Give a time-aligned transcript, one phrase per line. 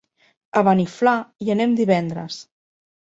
[0.61, 1.13] A Beniflà
[1.47, 2.41] hi anem divendres.